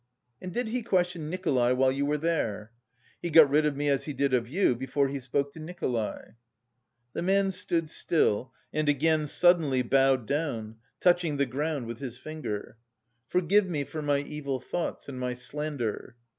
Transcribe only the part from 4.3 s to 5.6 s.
of you, before he spoke to